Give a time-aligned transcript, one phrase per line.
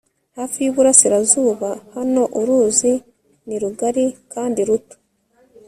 [0.37, 1.69] hafi yuburasirazuba.
[1.95, 2.91] hano, uruzi
[3.47, 4.95] ni rugari kandi ruto